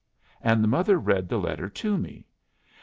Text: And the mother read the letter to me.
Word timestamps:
And 0.41 0.63
the 0.63 0.67
mother 0.67 0.97
read 0.97 1.29
the 1.29 1.37
letter 1.37 1.69
to 1.69 1.95
me. 1.95 2.25